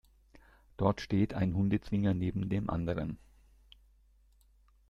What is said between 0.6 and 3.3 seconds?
Dort steht ein Hundezwinger neben dem anderen.